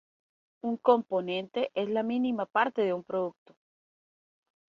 Un 0.61 0.77
componente 0.77 1.69
es 1.75 1.87
la 1.87 2.01
mínima 2.01 2.47
parte 2.47 2.81
de 2.81 2.91
un 2.91 3.03
producto. 3.03 3.55